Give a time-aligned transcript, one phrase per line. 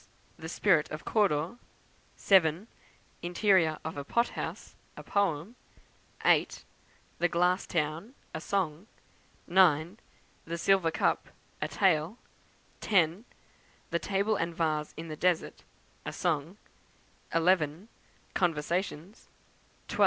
[0.35, 1.59] The Spirit of Cawdor;
[2.15, 2.67] 7.
[3.21, 5.55] Interior of a Pothouse, a Poem;
[6.25, 6.65] 8.
[7.19, 8.87] The Glass Town, a Song;
[9.45, 9.99] 9.
[10.45, 11.29] The Silver Cup,
[11.61, 12.17] a Tale;
[12.79, 13.25] 10.
[13.91, 15.61] The Table and Vase in the Desert,
[16.03, 16.57] a Song;
[17.35, 17.87] 11.
[18.33, 19.27] Conversations;
[19.87, 19.99] 12.